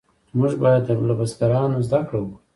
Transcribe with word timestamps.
موږ 0.37 0.53
باید 0.63 0.83
له 1.09 1.13
بزرګانو 1.19 1.85
زده 1.87 1.99
کړه 2.07 2.17
وکړو. 2.21 2.37